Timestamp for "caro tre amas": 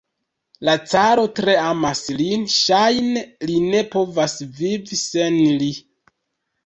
0.91-2.01